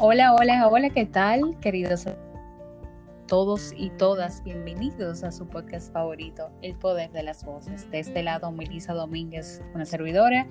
Hola, 0.00 0.32
hola, 0.32 0.68
hola, 0.68 0.90
¿qué 0.90 1.06
tal, 1.06 1.58
queridos 1.58 2.06
todos 3.26 3.74
y 3.76 3.90
todas? 3.90 4.44
Bienvenidos 4.44 5.24
a 5.24 5.32
su 5.32 5.48
podcast 5.48 5.92
favorito, 5.92 6.50
El 6.62 6.76
Poder 6.76 7.10
de 7.10 7.24
las 7.24 7.44
Voces. 7.44 7.90
De 7.90 7.98
este 7.98 8.22
lado, 8.22 8.52
Melissa 8.52 8.94
Domínguez, 8.94 9.60
una 9.74 9.84
servidora. 9.84 10.46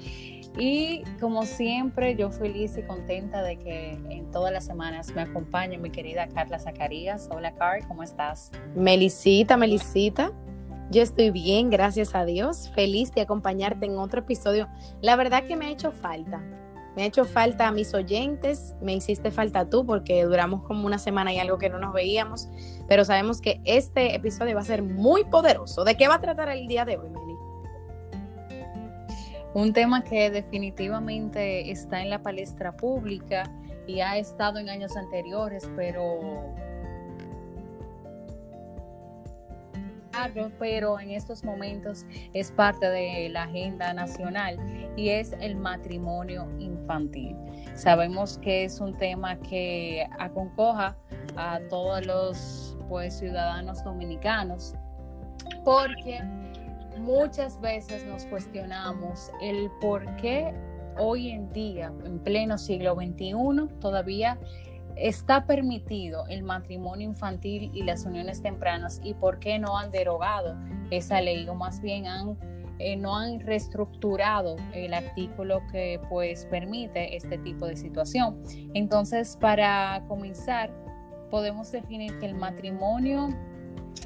Y 0.59 1.01
como 1.21 1.45
siempre, 1.45 2.17
yo 2.17 2.29
feliz 2.29 2.77
y 2.77 2.81
contenta 2.81 3.41
de 3.41 3.57
que 3.57 3.91
en 4.09 4.29
todas 4.31 4.51
las 4.51 4.65
semanas 4.65 5.15
me 5.15 5.21
acompañe 5.21 5.77
mi 5.77 5.91
querida 5.91 6.27
Carla 6.27 6.59
Zacarías. 6.59 7.29
Hola, 7.31 7.55
Car, 7.55 7.87
¿cómo 7.87 8.03
estás? 8.03 8.51
Melisita, 8.75 9.55
Melisita. 9.55 10.33
Yo 10.91 11.01
estoy 11.01 11.31
bien, 11.31 11.69
gracias 11.69 12.15
a 12.15 12.25
Dios. 12.25 12.69
Feliz 12.75 13.13
de 13.13 13.21
acompañarte 13.21 13.85
en 13.85 13.97
otro 13.97 14.19
episodio. 14.19 14.67
La 15.01 15.15
verdad 15.15 15.45
que 15.45 15.55
me 15.55 15.67
ha 15.67 15.69
hecho 15.69 15.93
falta 15.93 16.43
me 16.97 17.03
ha 17.03 17.05
hecho 17.05 17.25
falta 17.25 17.67
a 17.67 17.71
mis 17.71 17.93
oyentes, 17.93 18.73
me 18.81 18.95
hiciste 18.95 19.29
falta 19.29 19.69
tú 19.69 19.85
porque 19.85 20.23
duramos 20.23 20.63
como 20.63 20.87
una 20.87 20.97
semana 20.97 21.31
y 21.31 21.37
algo 21.37 21.59
que 21.59 21.69
no 21.69 21.77
nos 21.77 21.93
veíamos, 21.93 22.49
pero 22.87 23.05
sabemos 23.05 23.39
que 23.39 23.61
este 23.65 24.15
episodio 24.15 24.55
va 24.55 24.61
a 24.61 24.65
ser 24.65 24.81
muy 24.81 25.23
poderoso. 25.23 25.83
¿De 25.83 25.95
qué 25.95 26.07
va 26.07 26.15
a 26.15 26.19
tratar 26.19 26.49
el 26.49 26.65
día 26.65 26.85
de 26.85 26.97
hoy, 26.97 27.07
Meli? 27.11 27.35
Un 29.53 29.73
tema 29.73 30.03
que 30.03 30.31
definitivamente 30.31 31.69
está 31.69 32.01
en 32.01 32.09
la 32.09 32.23
palestra 32.23 32.75
pública 32.75 33.43
y 33.85 33.99
ha 33.99 34.17
estado 34.17 34.57
en 34.57 34.67
años 34.67 34.97
anteriores, 34.97 35.69
pero 35.75 36.55
pero 40.59 40.99
en 40.99 41.11
estos 41.11 41.43
momentos 41.43 42.05
es 42.33 42.51
parte 42.51 42.89
de 42.89 43.29
la 43.29 43.43
agenda 43.43 43.93
nacional 43.93 44.57
y 44.95 45.09
es 45.09 45.33
el 45.39 45.55
matrimonio 45.55 46.47
infantil. 46.59 47.35
Sabemos 47.75 48.37
que 48.39 48.65
es 48.65 48.79
un 48.79 48.97
tema 48.97 49.37
que 49.39 50.07
aconcoja 50.19 50.97
a 51.35 51.59
todos 51.69 52.05
los 52.05 52.77
pues, 52.89 53.17
ciudadanos 53.17 53.83
dominicanos 53.83 54.73
porque 55.63 56.21
muchas 56.99 57.59
veces 57.61 58.05
nos 58.05 58.25
cuestionamos 58.25 59.31
el 59.41 59.69
por 59.81 60.03
qué 60.17 60.53
hoy 60.97 61.29
en 61.29 61.51
día, 61.53 61.91
en 62.05 62.19
pleno 62.19 62.57
siglo 62.57 62.95
XXI, 62.95 63.67
todavía 63.79 64.37
está 64.99 65.45
permitido 65.45 66.25
el 66.27 66.43
matrimonio 66.43 67.07
infantil 67.07 67.71
y 67.73 67.83
las 67.83 68.05
uniones 68.05 68.41
tempranas 68.41 68.99
y 69.03 69.13
por 69.13 69.39
qué 69.39 69.59
no 69.59 69.77
han 69.77 69.91
derogado 69.91 70.55
esa 70.91 71.21
ley 71.21 71.47
o 71.47 71.55
más 71.55 71.81
bien 71.81 72.05
eh, 72.79 72.95
no 72.95 73.15
han 73.15 73.39
reestructurado 73.39 74.55
el 74.73 74.93
artículo 74.93 75.61
que 75.71 75.99
pues 76.09 76.45
permite 76.45 77.15
este 77.15 77.37
tipo 77.39 77.65
de 77.65 77.75
situación. 77.75 78.41
Entonces, 78.73 79.37
para 79.39 80.03
comenzar, 80.07 80.71
podemos 81.29 81.71
definir 81.71 82.17
que 82.19 82.27
el 82.27 82.35
matrimonio 82.35 83.29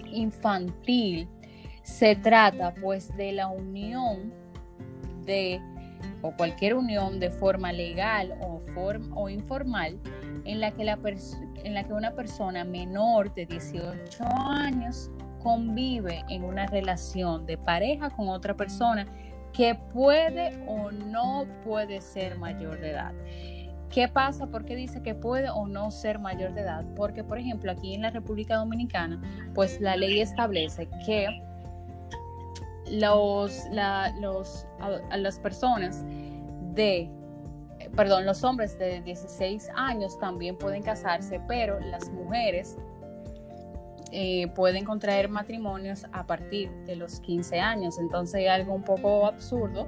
infantil 0.05 1.27
se 1.83 2.15
trata 2.15 2.73
pues 2.75 3.15
de 3.17 3.33
la 3.33 3.47
unión 3.47 4.33
de 5.25 5.61
o 6.21 6.31
cualquier 6.35 6.75
unión 6.75 7.19
de 7.19 7.29
forma 7.29 7.71
legal 7.71 8.37
o, 8.41 8.61
o 9.15 9.29
informal 9.29 9.99
en 10.45 10.59
la, 10.59 10.71
que 10.71 10.83
la 10.83 10.97
en 11.63 11.73
la 11.73 11.83
que 11.83 11.93
una 11.93 12.15
persona 12.15 12.63
menor 12.63 13.33
de 13.33 13.45
18 13.45 14.23
años 14.47 15.09
convive 15.41 16.23
en 16.29 16.43
una 16.43 16.67
relación 16.67 17.45
de 17.45 17.57
pareja 17.57 18.09
con 18.09 18.29
otra 18.29 18.55
persona 18.55 19.05
que 19.53 19.75
puede 19.75 20.63
o 20.67 20.91
no 20.91 21.45
puede 21.63 22.01
ser 22.01 22.37
mayor 22.37 22.79
de 22.79 22.91
edad. 22.91 23.13
¿Qué 23.89 24.07
pasa? 24.07 24.47
¿Por 24.47 24.63
qué 24.63 24.77
dice 24.77 25.03
que 25.03 25.15
puede 25.15 25.49
o 25.49 25.67
no 25.67 25.91
ser 25.91 26.17
mayor 26.17 26.53
de 26.53 26.61
edad? 26.61 26.85
Porque, 26.95 27.25
por 27.25 27.37
ejemplo, 27.37 27.71
aquí 27.71 27.93
en 27.93 28.03
la 28.03 28.09
República 28.09 28.55
Dominicana, 28.55 29.21
pues 29.53 29.81
la 29.81 29.97
ley 29.97 30.21
establece 30.21 30.87
que 31.05 31.27
los, 32.91 33.63
los, 34.19 34.67
a 34.79 35.17
las 35.17 35.39
personas 35.39 36.03
de 36.73 37.09
perdón, 37.95 38.25
los 38.25 38.43
hombres 38.43 38.77
de 38.77 39.01
16 39.01 39.69
años 39.75 40.17
también 40.19 40.57
pueden 40.57 40.83
casarse, 40.83 41.41
pero 41.47 41.79
las 41.79 42.09
mujeres 42.09 42.77
eh, 44.11 44.47
pueden 44.55 44.85
contraer 44.85 45.29
matrimonios 45.29 46.05
a 46.11 46.25
partir 46.25 46.69
de 46.85 46.95
los 46.95 47.19
15 47.21 47.59
años. 47.59 47.97
Entonces 47.99 48.35
hay 48.35 48.47
algo 48.47 48.73
un 48.73 48.83
poco 48.83 49.25
absurdo 49.25 49.87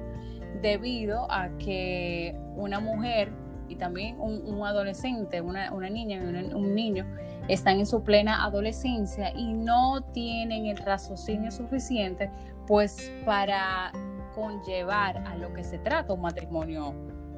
debido 0.61 1.29
a 1.31 1.49
que 1.57 2.35
una 2.55 2.79
mujer 2.79 3.31
y 3.67 3.75
también 3.75 4.19
un, 4.19 4.65
adolescente, 4.65 5.41
una, 5.41 5.69
niña 5.89 6.17
y 6.17 6.53
un 6.53 6.75
niño 6.75 7.05
están 7.47 7.79
en 7.79 7.85
su 7.85 8.03
plena 8.03 8.43
adolescencia 8.45 9.33
y 9.35 9.53
no 9.53 10.01
tienen 10.13 10.67
el 10.67 10.77
raciocinio 10.77 11.51
suficiente 11.51 12.29
pues 12.68 13.12
para 13.25 13.91
conllevar 14.35 15.18
a 15.18 15.35
lo 15.35 15.53
que 15.53 15.63
se 15.63 15.78
trata 15.79 16.13
un 16.13 16.22
matrimonio 16.22 16.94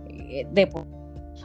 eh, 0.08 0.48
de 0.52 0.68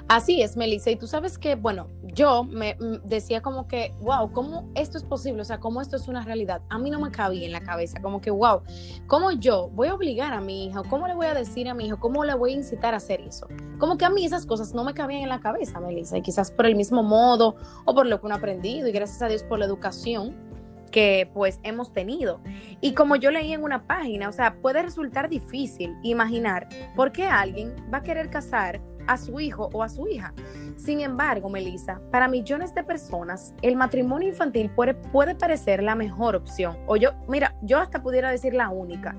Así 0.08 0.42
es, 0.42 0.56
Melissa. 0.56 0.90
Y 0.90 0.96
tú 0.96 1.06
sabes 1.06 1.38
que, 1.38 1.54
bueno, 1.54 1.88
yo 2.02 2.44
me 2.44 2.76
mm, 2.78 3.06
decía 3.06 3.40
como 3.40 3.66
que, 3.66 3.94
wow, 4.00 4.32
¿cómo 4.32 4.70
esto 4.74 4.98
es 4.98 5.04
posible? 5.04 5.42
O 5.42 5.44
sea, 5.44 5.58
¿cómo 5.58 5.80
esto 5.80 5.96
es 5.96 6.08
una 6.08 6.22
realidad? 6.22 6.62
A 6.68 6.78
mí 6.78 6.90
no 6.90 7.00
me 7.00 7.10
cabía 7.10 7.46
en 7.46 7.52
la 7.52 7.60
cabeza, 7.60 8.00
como 8.00 8.20
que, 8.20 8.30
wow, 8.30 8.62
¿cómo 9.06 9.32
yo 9.32 9.68
voy 9.70 9.88
a 9.88 9.94
obligar 9.94 10.32
a 10.32 10.40
mi 10.40 10.66
hijo? 10.66 10.82
¿Cómo 10.88 11.06
le 11.06 11.14
voy 11.14 11.26
a 11.26 11.34
decir 11.34 11.68
a 11.68 11.74
mi 11.74 11.86
hijo? 11.86 11.98
¿Cómo 11.98 12.24
le 12.24 12.34
voy 12.34 12.52
a 12.52 12.56
incitar 12.56 12.94
a 12.94 12.98
hacer 12.98 13.20
eso? 13.20 13.46
Como 13.78 13.96
que 13.96 14.04
a 14.04 14.10
mí 14.10 14.24
esas 14.24 14.46
cosas 14.46 14.74
no 14.74 14.84
me 14.84 14.94
cabían 14.94 15.22
en 15.22 15.28
la 15.28 15.40
cabeza, 15.40 15.80
Melissa. 15.80 16.18
Y 16.18 16.22
quizás 16.22 16.50
por 16.50 16.66
el 16.66 16.76
mismo 16.76 17.02
modo 17.02 17.56
o 17.84 17.94
por 17.94 18.06
lo 18.06 18.20
que 18.20 18.26
uno 18.26 18.34
ha 18.34 18.38
aprendido 18.38 18.88
y 18.88 18.92
gracias 18.92 19.22
a 19.22 19.28
Dios 19.28 19.42
por 19.42 19.58
la 19.58 19.64
educación 19.64 20.49
que 20.90 21.30
pues 21.32 21.60
hemos 21.62 21.92
tenido. 21.92 22.40
Y 22.80 22.94
como 22.94 23.16
yo 23.16 23.30
leí 23.30 23.52
en 23.52 23.62
una 23.62 23.86
página, 23.86 24.28
o 24.28 24.32
sea, 24.32 24.54
puede 24.60 24.82
resultar 24.82 25.28
difícil 25.28 25.96
imaginar 26.02 26.68
por 26.96 27.12
qué 27.12 27.26
alguien 27.26 27.74
va 27.92 27.98
a 27.98 28.02
querer 28.02 28.30
casar 28.30 28.80
a 29.06 29.16
su 29.16 29.40
hijo 29.40 29.70
o 29.72 29.82
a 29.82 29.88
su 29.88 30.06
hija. 30.08 30.32
Sin 30.76 31.00
embargo, 31.00 31.48
Melissa, 31.48 32.00
para 32.10 32.28
millones 32.28 32.74
de 32.74 32.84
personas, 32.84 33.54
el 33.62 33.76
matrimonio 33.76 34.28
infantil 34.28 34.70
puede, 34.70 34.94
puede 34.94 35.34
parecer 35.34 35.82
la 35.82 35.94
mejor 35.94 36.36
opción. 36.36 36.78
O 36.86 36.96
yo, 36.96 37.10
mira, 37.28 37.56
yo 37.62 37.78
hasta 37.78 38.02
pudiera 38.02 38.30
decir 38.30 38.54
la 38.54 38.68
única. 38.70 39.16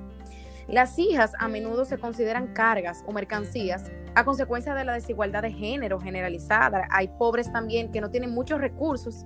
Las 0.67 0.97
hijas 0.97 1.33
a 1.37 1.47
menudo 1.47 1.83
se 1.83 1.97
consideran 1.97 2.53
cargas 2.53 3.03
o 3.05 3.11
mercancías 3.11 3.91
a 4.15 4.23
consecuencia 4.23 4.73
de 4.73 4.85
la 4.85 4.93
desigualdad 4.93 5.41
de 5.41 5.51
género 5.51 5.99
generalizada. 5.99 6.87
Hay 6.91 7.09
pobres 7.19 7.51
también 7.51 7.91
que 7.91 8.01
no 8.01 8.09
tienen 8.09 8.33
muchos 8.33 8.61
recursos 8.61 9.25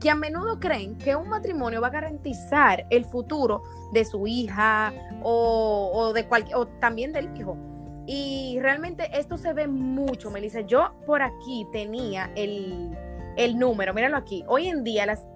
que 0.00 0.10
a 0.10 0.14
menudo 0.14 0.60
creen 0.60 0.96
que 0.96 1.16
un 1.16 1.28
matrimonio 1.28 1.80
va 1.80 1.88
a 1.88 1.90
garantizar 1.90 2.86
el 2.90 3.04
futuro 3.04 3.62
de 3.92 4.04
su 4.04 4.26
hija 4.26 4.92
o, 5.22 6.12
de 6.14 6.26
cualquier, 6.26 6.56
o 6.56 6.66
también 6.66 7.12
del 7.12 7.34
hijo. 7.36 7.56
Y 8.06 8.58
realmente 8.60 9.08
esto 9.18 9.36
se 9.36 9.52
ve 9.52 9.66
mucho, 9.66 10.30
Melissa. 10.30 10.60
Yo 10.60 10.92
por 11.06 11.22
aquí 11.22 11.66
tenía 11.72 12.30
el, 12.36 12.96
el 13.36 13.58
número, 13.58 13.94
míralo 13.94 14.16
aquí. 14.16 14.44
Hoy 14.46 14.68
en 14.68 14.84
día 14.84 15.06
las 15.06 15.26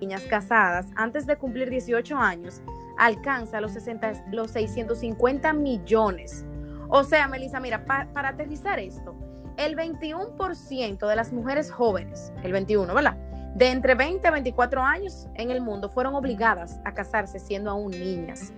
niñas 0.00 0.22
casadas 0.22 0.86
antes 0.96 1.26
de 1.26 1.36
cumplir 1.36 1.70
18 1.70 2.16
años 2.16 2.60
alcanza 2.96 3.60
los, 3.60 3.72
60, 3.72 4.26
los 4.30 4.50
650 4.52 5.52
millones. 5.52 6.44
O 6.88 7.02
sea, 7.02 7.26
Melissa, 7.26 7.58
mira, 7.58 7.84
para 7.84 8.28
aterrizar 8.28 8.78
esto, 8.78 9.16
el 9.56 9.76
21% 9.76 11.08
de 11.08 11.16
las 11.16 11.32
mujeres 11.32 11.70
jóvenes, 11.70 12.32
el 12.42 12.52
21, 12.52 12.92
¿verdad? 12.94 13.16
De 13.54 13.70
entre 13.70 13.94
20 13.94 14.26
a 14.26 14.30
24 14.32 14.82
años 14.82 15.28
en 15.34 15.50
el 15.50 15.60
mundo 15.60 15.88
fueron 15.88 16.14
obligadas 16.14 16.80
a 16.84 16.92
casarse 16.92 17.38
siendo 17.38 17.70
aún 17.70 17.92
niñas. 17.92 18.52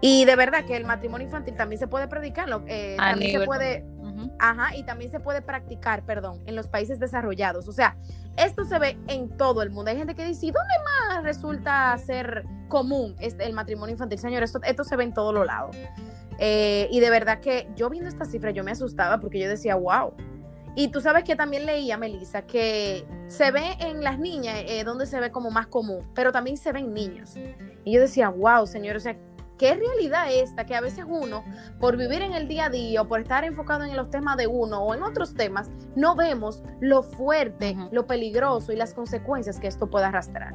Y 0.00 0.24
de 0.26 0.36
verdad 0.36 0.64
que 0.64 0.76
el 0.76 0.84
matrimonio 0.84 1.26
infantil 1.26 1.56
también 1.56 1.78
se 1.78 1.88
puede 1.88 2.06
predicar, 2.06 2.48
eh, 2.66 2.96
también 2.98 3.40
se 3.40 3.46
puede, 3.46 3.84
ajá, 4.38 4.76
y 4.76 4.84
también 4.84 5.10
se 5.10 5.18
puede 5.18 5.42
practicar, 5.42 6.04
perdón, 6.04 6.40
en 6.46 6.54
los 6.54 6.68
países 6.68 7.00
desarrollados. 7.00 7.66
O 7.66 7.72
sea, 7.72 7.96
esto 8.36 8.64
se 8.64 8.78
ve 8.78 8.96
en 9.08 9.28
todo 9.36 9.62
el 9.62 9.70
mundo. 9.70 9.90
Hay 9.90 9.96
gente 9.96 10.14
que 10.14 10.24
dice, 10.24 10.46
¿dónde 10.46 10.74
más 10.84 11.24
resulta 11.24 11.96
ser 11.98 12.44
común 12.68 13.16
este, 13.18 13.44
el 13.44 13.54
matrimonio 13.54 13.94
infantil? 13.94 14.18
Señor, 14.18 14.44
esto, 14.44 14.60
esto 14.62 14.84
se 14.84 14.94
ve 14.94 15.04
en 15.04 15.14
todos 15.14 15.34
los 15.34 15.44
lados. 15.44 15.76
Eh, 16.38 16.86
y 16.92 17.00
de 17.00 17.10
verdad 17.10 17.40
que 17.40 17.68
yo 17.74 17.90
viendo 17.90 18.08
esta 18.08 18.24
cifra 18.24 18.52
yo 18.52 18.62
me 18.62 18.70
asustaba 18.70 19.18
porque 19.18 19.40
yo 19.40 19.48
decía, 19.48 19.74
wow. 19.74 20.14
Y 20.78 20.92
tú 20.92 21.00
sabes 21.00 21.24
que 21.24 21.34
también 21.34 21.66
leía, 21.66 21.96
Melissa, 21.96 22.42
que 22.42 23.04
se 23.26 23.50
ve 23.50 23.76
en 23.80 24.04
las 24.04 24.20
niñas 24.20 24.54
eh, 24.64 24.84
donde 24.84 25.06
se 25.06 25.18
ve 25.18 25.32
como 25.32 25.50
más 25.50 25.66
común, 25.66 26.08
pero 26.14 26.30
también 26.30 26.56
se 26.56 26.70
ve 26.70 26.78
en 26.78 26.94
niños. 26.94 27.34
Y 27.84 27.92
yo 27.92 28.00
decía, 28.00 28.28
wow, 28.28 28.64
señor, 28.64 28.94
o 28.94 29.00
sea, 29.00 29.18
¿Qué 29.58 29.74
realidad 29.74 30.32
esta 30.32 30.66
que 30.66 30.76
a 30.76 30.80
veces 30.80 31.04
uno, 31.04 31.42
por 31.80 31.96
vivir 31.96 32.22
en 32.22 32.32
el 32.32 32.46
día 32.46 32.66
a 32.66 32.70
día 32.70 33.02
o 33.02 33.08
por 33.08 33.18
estar 33.18 33.42
enfocado 33.42 33.82
en 33.82 33.96
los 33.96 34.08
temas 34.08 34.36
de 34.36 34.46
uno 34.46 34.84
o 34.84 34.94
en 34.94 35.02
otros 35.02 35.34
temas, 35.34 35.68
no 35.96 36.14
vemos 36.14 36.62
lo 36.80 37.02
fuerte, 37.02 37.76
lo 37.90 38.06
peligroso 38.06 38.70
y 38.70 38.76
las 38.76 38.94
consecuencias 38.94 39.58
que 39.58 39.66
esto 39.66 39.90
puede 39.90 40.04
arrastrar? 40.04 40.54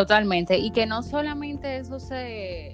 Totalmente. 0.00 0.56
Y 0.56 0.70
que 0.70 0.86
no 0.86 1.02
solamente 1.02 1.76
eso 1.76 2.00
se 2.00 2.68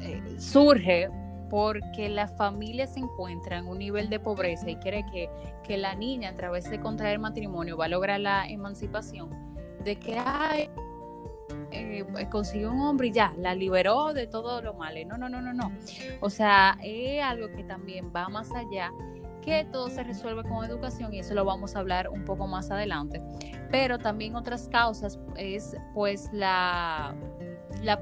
eh, 0.00 0.22
surge 0.38 1.10
porque 1.50 2.08
la 2.08 2.26
familia 2.26 2.86
se 2.86 3.00
encuentra 3.00 3.58
en 3.58 3.66
un 3.66 3.78
nivel 3.78 4.08
de 4.08 4.18
pobreza 4.18 4.70
y 4.70 4.76
cree 4.76 5.04
que, 5.12 5.28
que 5.62 5.76
la 5.76 5.94
niña 5.94 6.30
a 6.30 6.34
través 6.36 6.70
de 6.70 6.80
contraer 6.80 7.18
matrimonio 7.18 7.76
va 7.76 7.84
a 7.84 7.88
lograr 7.88 8.18
la 8.18 8.48
emancipación, 8.48 9.28
de 9.84 9.96
que 9.96 10.16
ay, 10.18 10.70
eh, 11.70 12.06
consiguió 12.30 12.72
un 12.72 12.80
hombre 12.80 13.08
y 13.08 13.12
ya, 13.12 13.34
la 13.36 13.54
liberó 13.54 14.14
de 14.14 14.26
todo 14.26 14.62
lo 14.62 14.72
malo. 14.72 15.00
No, 15.06 15.18
no, 15.18 15.28
no, 15.28 15.42
no, 15.42 15.52
no. 15.52 15.70
O 16.20 16.30
sea, 16.30 16.78
es 16.82 17.22
algo 17.22 17.48
que 17.48 17.62
también 17.64 18.10
va 18.10 18.26
más 18.30 18.50
allá, 18.54 18.90
que 19.44 19.64
todo 19.64 19.90
se 19.90 20.02
resuelve 20.02 20.42
con 20.42 20.64
educación 20.64 21.12
y 21.12 21.18
eso 21.18 21.34
lo 21.34 21.44
vamos 21.44 21.76
a 21.76 21.80
hablar 21.80 22.08
un 22.08 22.24
poco 22.24 22.46
más 22.46 22.70
adelante. 22.70 23.20
Pero 23.70 23.98
también 23.98 24.36
otras 24.36 24.68
causas 24.68 25.18
es 25.36 25.76
pues 25.92 26.30
la, 26.32 27.14
la, 27.82 28.00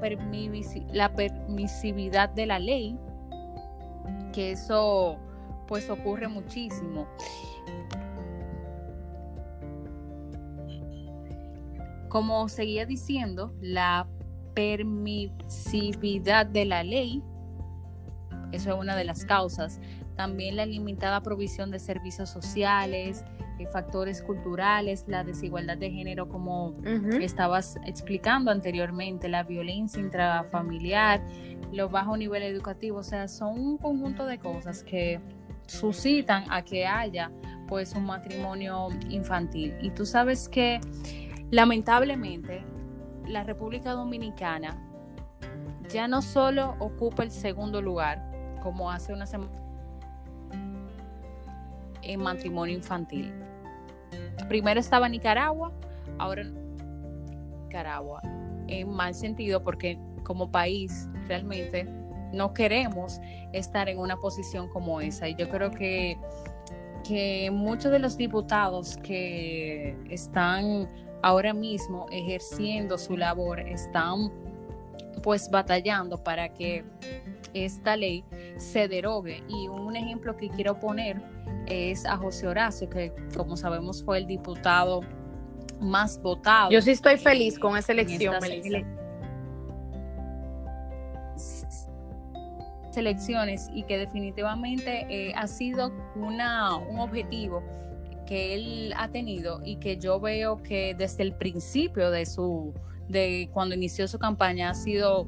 la 0.91 1.13
permisividad 1.13 2.29
de 2.29 2.45
la 2.45 2.59
ley, 2.59 2.97
que 4.31 4.51
eso 4.51 5.17
pues 5.67 5.89
ocurre 5.89 6.29
muchísimo. 6.29 7.07
Como 12.07 12.47
seguía 12.47 12.85
diciendo, 12.85 13.53
la 13.59 14.07
permisividad 14.53 16.45
de 16.45 16.65
la 16.65 16.83
ley, 16.83 17.23
eso 18.51 18.69
es 18.69 18.79
una 18.79 18.95
de 18.95 19.03
las 19.03 19.25
causas, 19.25 19.79
también 20.15 20.55
la 20.55 20.65
limitada 20.65 21.21
provisión 21.21 21.71
de 21.71 21.79
servicios 21.79 22.29
sociales, 22.29 23.25
eh, 23.59 23.67
factores 23.67 24.21
culturales, 24.21 25.05
la 25.07 25.23
desigualdad 25.23 25.77
de 25.77 25.91
género, 25.91 26.29
como 26.29 26.75
estabas 27.21 27.77
explicando 27.85 28.51
anteriormente, 28.51 29.29
la 29.29 29.43
violencia 29.43 30.01
intrafamiliar, 30.01 31.21
los 31.71 31.91
bajos 31.91 32.17
niveles 32.17 32.51
educativos, 32.51 33.07
o 33.07 33.09
sea, 33.09 33.27
son 33.27 33.59
un 33.59 33.77
conjunto 33.77 34.25
de 34.25 34.37
cosas 34.39 34.83
que 34.83 35.19
suscitan 35.65 36.45
a 36.49 36.63
que 36.63 36.85
haya 36.85 37.31
pues 37.67 37.93
un 37.95 38.05
matrimonio 38.05 38.89
infantil. 39.09 39.75
Y 39.81 39.91
tú 39.91 40.05
sabes 40.05 40.49
que 40.49 40.79
lamentablemente 41.49 42.63
la 43.27 43.43
República 43.43 43.91
Dominicana 43.91 44.77
ya 45.89 46.07
no 46.07 46.21
solo 46.21 46.75
ocupa 46.79 47.23
el 47.23 47.31
segundo 47.31 47.81
lugar, 47.81 48.31
como 48.61 48.91
hace 48.91 49.13
una 49.13 49.25
semana 49.25 49.62
en 52.03 52.21
matrimonio 52.21 52.75
infantil. 52.75 53.33
Primero 54.47 54.79
estaba 54.79 55.09
Nicaragua, 55.09 55.71
ahora 56.17 56.43
Nicaragua, 57.63 58.21
en 58.67 58.89
mal 58.89 59.13
sentido 59.13 59.63
porque 59.63 59.97
como 60.23 60.51
país 60.51 61.07
realmente 61.27 61.87
no 62.33 62.53
queremos 62.53 63.19
estar 63.53 63.87
en 63.89 63.99
una 63.99 64.17
posición 64.17 64.67
como 64.67 64.99
esa. 65.01 65.29
Y 65.29 65.35
yo 65.35 65.49
creo 65.49 65.71
que, 65.71 66.17
que 67.07 67.49
muchos 67.51 67.91
de 67.91 67.99
los 67.99 68.17
diputados 68.17 68.97
que 68.97 69.95
están 70.09 70.87
ahora 71.21 71.53
mismo 71.53 72.07
ejerciendo 72.11 72.97
su 72.97 73.15
labor 73.15 73.59
están 73.59 74.31
pues 75.21 75.49
batallando 75.49 76.21
para 76.21 76.49
que 76.49 76.83
esta 77.53 77.95
ley 77.95 78.25
se 78.57 78.87
derogue. 78.87 79.43
Y 79.47 79.67
un 79.67 79.95
ejemplo 79.95 80.35
que 80.35 80.49
quiero 80.49 80.79
poner 80.79 81.21
es 81.67 82.05
a 82.05 82.17
José 82.17 82.47
Horacio, 82.47 82.89
que 82.89 83.13
como 83.35 83.57
sabemos 83.57 84.03
fue 84.03 84.19
el 84.19 84.27
diputado 84.27 85.01
más 85.79 86.21
votado. 86.21 86.71
Yo 86.71 86.81
sí 86.81 86.91
estoy 86.91 87.17
feliz 87.17 87.59
con 87.59 87.77
esa 87.77 87.91
elección, 87.91 88.35
elecciones 92.97 93.69
y 93.73 93.83
que 93.83 93.97
definitivamente 93.97 95.05
eh, 95.09 95.33
ha 95.35 95.47
sido 95.47 95.91
una, 96.15 96.75
un 96.75 96.99
objetivo 96.99 97.63
que 98.25 98.55
él 98.55 98.93
ha 98.97 99.09
tenido 99.09 99.61
y 99.63 99.77
que 99.77 99.97
yo 99.97 100.19
veo 100.19 100.61
que 100.61 100.95
desde 100.97 101.23
el 101.23 101.33
principio 101.33 102.11
de 102.11 102.25
su 102.25 102.73
de 103.09 103.49
cuando 103.51 103.75
inició 103.75 104.07
su 104.07 104.17
campaña 104.17 104.69
ha 104.69 104.73
sido 104.73 105.27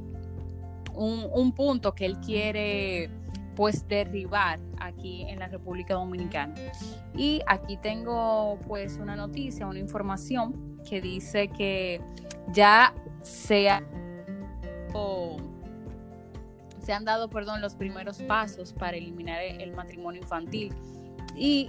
un, 0.94 1.28
un 1.34 1.52
punto 1.54 1.94
que 1.94 2.06
él 2.06 2.20
quiere 2.20 3.10
pues 3.56 3.88
derribar 3.88 4.60
aquí 4.80 5.24
en 5.24 5.40
la 5.40 5.48
República 5.48 5.94
Dominicana. 5.94 6.54
Y 7.16 7.42
aquí 7.48 7.78
tengo 7.78 8.60
pues 8.68 8.98
una 8.98 9.16
noticia, 9.16 9.66
una 9.68 9.80
información 9.80 10.82
que 10.88 11.02
dice 11.02 11.48
que 11.48 12.02
ya 12.52 12.94
se 13.22 13.70
ha 13.70 13.82
se 16.80 16.94
han 16.94 17.04
dado, 17.04 17.30
perdón, 17.30 17.62
los 17.62 17.76
primeros 17.76 18.22
pasos 18.22 18.72
para 18.72 18.96
eliminar 18.96 19.42
el 19.42 19.74
matrimonio 19.74 20.22
infantil 20.22 20.72
y 21.36 21.68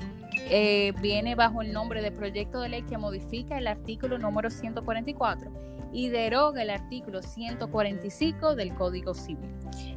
eh, 0.49 0.93
viene 1.01 1.35
bajo 1.35 1.63
el 1.63 1.73
nombre 1.73 2.03
de 2.03 2.13
proyecto 2.13 2.61
de 2.61 2.69
ley 2.69 2.83
que 2.83 2.99
modifica 2.99 3.59
el 3.59 3.67
artículo 3.67 4.19
número 4.19 4.51
144 4.51 5.51
y 5.93 6.09
deroga 6.09 6.63
el 6.63 6.71
artículo 6.71 7.23
145 7.23 8.55
del 8.55 8.75
Código 8.75 9.15
Civil. 9.15 9.51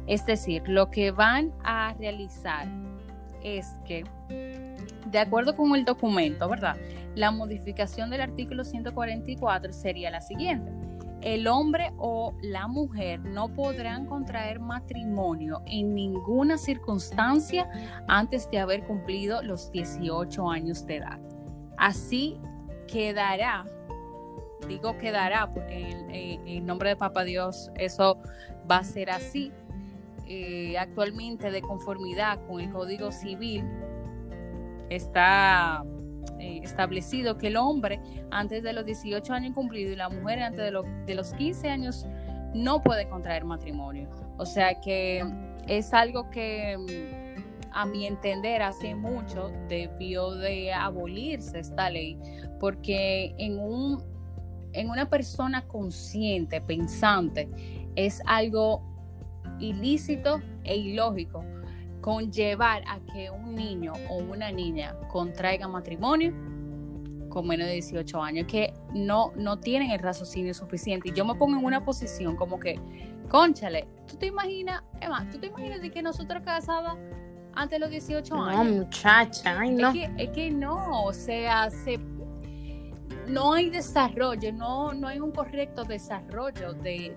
Es 0.06 0.24
decir, 0.26 0.62
lo 0.66 0.90
que 0.90 1.10
van 1.10 1.52
a 1.62 1.94
realizar 1.98 2.66
es 3.42 3.66
que, 3.84 4.04
de 5.06 5.18
acuerdo 5.18 5.56
con 5.56 5.74
el 5.74 5.84
documento, 5.84 6.48
¿verdad? 6.48 6.76
La 7.14 7.30
modificación 7.30 8.10
del 8.10 8.22
artículo 8.22 8.64
144 8.64 9.72
sería 9.72 10.10
la 10.10 10.20
siguiente 10.20 10.70
el 11.22 11.46
hombre 11.46 11.92
o 11.98 12.34
la 12.40 12.66
mujer 12.66 13.20
no 13.20 13.48
podrán 13.54 14.06
contraer 14.06 14.60
matrimonio 14.60 15.62
en 15.66 15.94
ninguna 15.94 16.56
circunstancia 16.56 17.68
antes 18.08 18.50
de 18.50 18.58
haber 18.58 18.84
cumplido 18.86 19.42
los 19.42 19.70
18 19.70 20.50
años 20.50 20.86
de 20.86 20.96
edad. 20.96 21.18
Así 21.76 22.40
quedará, 22.86 23.66
digo 24.66 24.96
quedará 24.98 25.52
porque 25.52 26.40
en, 26.46 26.66
nombre 26.66 26.90
de 26.90 26.96
Papa 26.96 27.24
Dios 27.24 27.70
eso 27.76 28.18
va 28.70 28.78
a 28.78 28.84
ser 28.84 29.10
así. 29.10 29.52
Eh, 30.26 30.78
actualmente 30.78 31.50
de 31.50 31.60
conformidad 31.60 32.38
con 32.46 32.60
el 32.60 32.70
Código 32.70 33.10
Civil 33.10 33.64
está 34.88 35.84
eh, 36.38 36.60
establecido 36.62 37.36
que 37.38 37.48
el 37.48 37.56
hombre 37.56 38.00
antes 38.30 38.62
de 38.62 38.72
los 38.72 38.84
18 38.84 39.32
años 39.32 39.54
cumplidos 39.54 39.92
y 39.92 39.96
la 39.96 40.08
mujer 40.08 40.42
antes 40.42 40.72
de, 40.72 40.82
de 41.06 41.14
los 41.14 41.32
15 41.34 41.68
años 41.68 42.06
no 42.54 42.82
puede 42.82 43.08
contraer 43.08 43.44
matrimonio. 43.44 44.08
O 44.38 44.46
sea 44.46 44.80
que 44.80 45.24
es 45.68 45.92
algo 45.92 46.30
que 46.30 46.76
mm, 46.78 47.70
a 47.72 47.86
mi 47.86 48.06
entender 48.06 48.62
hace 48.62 48.94
mucho 48.94 49.50
debió 49.68 50.32
de 50.32 50.72
abolirse 50.72 51.60
esta 51.60 51.90
ley 51.90 52.18
porque 52.58 53.34
en 53.38 53.58
un 53.58 54.10
en 54.72 54.88
una 54.88 55.08
persona 55.08 55.66
consciente, 55.66 56.60
pensante, 56.60 57.48
es 57.96 58.22
algo 58.26 58.82
ilícito 59.58 60.40
e 60.64 60.76
ilógico 60.76 61.44
conllevar 62.00 62.82
a 62.86 63.00
que 63.12 63.30
un 63.30 63.54
niño 63.54 63.92
o 64.08 64.16
una 64.16 64.50
niña 64.50 64.96
contraiga 65.08 65.68
matrimonio 65.68 66.34
con 67.30 67.46
menos 67.46 67.66
de 67.66 67.74
18 67.74 68.22
años, 68.22 68.46
que 68.46 68.74
no, 68.92 69.32
no 69.36 69.58
tienen 69.58 69.92
el 69.92 70.00
raciocinio 70.00 70.52
suficiente. 70.52 71.08
Y 71.08 71.12
yo 71.12 71.24
me 71.24 71.34
pongo 71.36 71.56
en 71.56 71.64
una 71.64 71.84
posición 71.84 72.36
como 72.36 72.58
que, 72.60 72.78
conchale, 73.28 73.86
¿tú 74.06 74.16
te 74.16 74.26
imaginas, 74.26 74.82
Emma, 75.00 75.26
¿tú 75.30 75.38
te 75.38 75.46
imaginas 75.46 75.80
de 75.80 75.90
que 75.90 76.02
nosotros 76.02 76.42
casadas 76.44 76.96
antes 77.54 77.76
de 77.76 77.78
los 77.78 77.90
18 77.90 78.34
años? 78.34 78.64
No, 78.64 78.64
muchacha, 78.64 79.64
no. 79.64 79.88
Es 79.88 79.94
que, 79.94 80.10
es 80.18 80.30
que 80.30 80.50
no, 80.50 81.04
o 81.04 81.12
sea, 81.12 81.70
se, 81.70 81.98
no 83.30 83.54
hay 83.54 83.70
desarrollo, 83.70 84.52
no, 84.52 84.92
no 84.92 85.08
hay 85.08 85.20
un 85.20 85.30
correcto 85.30 85.84
desarrollo 85.84 86.72
de 86.74 87.16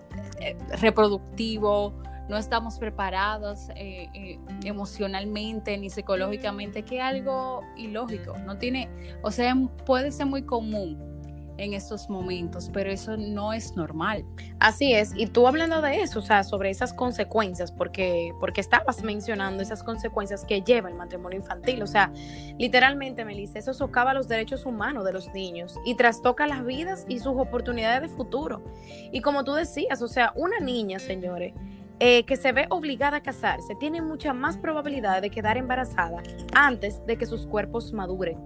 reproductivo, 0.79 1.93
no 2.29 2.37
estamos 2.37 2.79
preparados 2.79 3.69
eh, 3.75 4.09
eh, 4.13 4.39
emocionalmente 4.63 5.77
ni 5.77 5.89
psicológicamente, 5.89 6.83
que 6.83 6.97
es 6.97 7.03
algo 7.03 7.61
ilógico, 7.75 8.37
no 8.39 8.57
tiene, 8.57 8.89
o 9.21 9.31
sea, 9.31 9.55
puede 9.85 10.11
ser 10.11 10.27
muy 10.27 10.43
común 10.43 11.12
en 11.57 11.73
estos 11.73 12.09
momentos, 12.09 12.69
pero 12.73 12.91
eso 12.91 13.17
no 13.17 13.53
es 13.53 13.75
normal. 13.75 14.25
Así 14.59 14.93
es, 14.93 15.11
y 15.15 15.27
tú 15.27 15.47
hablando 15.47 15.81
de 15.81 16.01
eso, 16.01 16.19
o 16.19 16.21
sea, 16.21 16.43
sobre 16.43 16.69
esas 16.69 16.93
consecuencias, 16.93 17.71
porque, 17.71 18.33
porque 18.39 18.61
estabas 18.61 19.03
mencionando 19.03 19.61
esas 19.63 19.83
consecuencias 19.83 20.45
que 20.45 20.61
lleva 20.61 20.89
el 20.89 20.95
matrimonio 20.95 21.39
infantil, 21.39 21.81
o 21.83 21.87
sea, 21.87 22.11
literalmente, 22.57 23.25
Melissa, 23.25 23.59
eso 23.59 23.73
socava 23.73 24.13
los 24.13 24.27
derechos 24.27 24.65
humanos 24.65 25.05
de 25.05 25.13
los 25.13 25.33
niños 25.33 25.75
y 25.85 25.95
trastoca 25.95 26.47
las 26.47 26.65
vidas 26.65 27.05
y 27.07 27.19
sus 27.19 27.33
oportunidades 27.37 28.01
de 28.01 28.09
futuro. 28.09 28.63
Y 29.11 29.21
como 29.21 29.43
tú 29.43 29.53
decías, 29.53 30.01
o 30.01 30.07
sea, 30.07 30.33
una 30.35 30.59
niña, 30.59 30.99
señores, 30.99 31.53
eh, 31.99 32.25
que 32.25 32.35
se 32.35 32.51
ve 32.51 32.65
obligada 32.69 33.17
a 33.17 33.23
casarse 33.23 33.75
tiene 33.75 34.01
mucha 34.01 34.33
más 34.33 34.57
probabilidad 34.57 35.21
de 35.21 35.29
quedar 35.29 35.57
embarazada 35.57 36.23
antes 36.53 37.05
de 37.05 37.17
que 37.17 37.25
sus 37.25 37.45
cuerpos 37.45 37.93
maduren, 37.93 38.37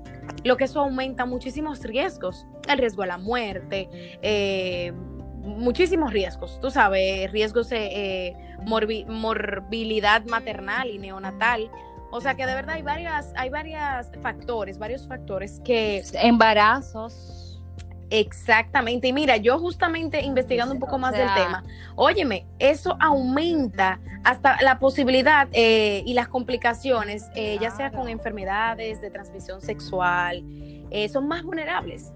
lo 0.48 0.58
que 0.58 0.64
eso 0.64 0.82
aumenta 0.82 1.26
muchísimos 1.26 1.84
riesgos, 1.84 2.48
el 2.68 2.78
riesgo 2.78 3.04
a 3.04 3.08
la 3.08 3.18
muerte, 3.18 3.90
eh, 4.22 4.92
muchísimos 5.42 6.12
riesgos, 6.12 6.60
tú 6.60 6.72
sabes, 6.72 7.32
riesgos 7.32 7.70
de 7.70 8.36
morbilidad 9.08 10.26
maternal 10.26 10.90
y 10.90 11.00
neonatal. 11.00 11.70
O 12.10 12.22
sea 12.22 12.36
que 12.36 12.46
de 12.46 12.56
verdad 12.56 12.76
hay 12.76 12.82
varias, 12.82 13.34
hay 13.36 13.50
varios 13.50 14.08
factores, 14.22 14.80
varios 14.80 15.08
factores 15.08 15.60
que... 15.64 16.04
Embarazos 16.14 17.37
Exactamente. 18.10 19.08
Y 19.08 19.14
mira, 19.14 19.38
yo 19.38 19.60
justamente 19.60 20.22
investigando 20.22 20.74
un 20.74 20.80
poco 20.80 20.98
más 20.98 21.14
del 21.14 21.28
tema, 21.34 21.64
óyeme, 21.96 22.46
eso 22.60 22.96
aumenta 23.00 24.00
hasta 24.24 24.62
la 24.62 24.80
posibilidad 24.80 25.48
eh, 25.52 26.04
y 26.06 26.14
las 26.14 26.28
complicaciones, 26.28 27.30
eh, 27.36 27.58
ya 27.60 27.72
sea 27.72 27.92
con 27.92 28.08
enfermedades 28.08 29.02
de 29.02 29.10
transmisión 29.10 29.62
sexual, 29.62 30.44
eh, 30.90 31.10
son 31.10 31.28
más 31.28 31.44
vulnerables, 31.44 32.12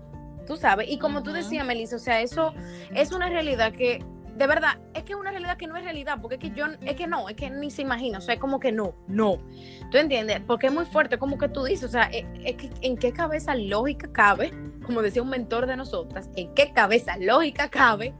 tú 0.47 0.55
sabes. 0.55 0.89
Y 0.89 0.97
como 0.97 1.23
tú 1.23 1.31
decías, 1.31 1.65
Melissa, 1.65 1.97
o 1.97 1.99
sea, 1.99 2.21
eso 2.21 2.53
es 2.93 3.11
una 3.11 3.29
realidad 3.29 3.73
que 3.73 4.03
de 4.41 4.47
verdad, 4.47 4.79
es 4.93 5.03
que 5.03 5.13
es 5.13 5.19
una 5.19 5.29
realidad 5.29 5.57
que 5.57 5.67
no 5.67 5.77
es 5.77 5.83
realidad, 5.83 6.17
porque 6.19 6.35
es 6.35 6.41
que 6.41 6.51
yo, 6.51 6.65
es 6.81 6.95
que 6.95 7.05
no, 7.05 7.29
es 7.29 7.35
que 7.35 7.49
ni 7.49 7.69
se 7.69 7.81
imagina, 7.81 8.17
o 8.17 8.21
sea, 8.21 8.35
es 8.35 8.39
como 8.39 8.59
que 8.59 8.71
no, 8.71 8.95
no. 9.07 9.37
¿Tú 9.91 9.97
entiendes? 9.97 10.41
Porque 10.47 10.67
es 10.67 10.73
muy 10.73 10.85
fuerte, 10.85 11.19
como 11.19 11.37
que 11.37 11.49
tú 11.49 11.63
dices, 11.63 11.89
o 11.89 11.91
sea, 11.91 12.03
es, 12.03 12.55
que 12.55 12.71
en 12.81 12.97
qué 12.97 13.11
cabeza 13.11 13.53
lógica 13.55 14.09
cabe, 14.11 14.51
como 14.85 15.01
decía 15.01 15.21
un 15.21 15.29
mentor 15.29 15.67
de 15.67 15.77
nosotras, 15.77 16.29
en 16.35 16.53
qué 16.53 16.73
cabeza 16.73 17.17
lógica 17.17 17.69
cabe, 17.69 18.13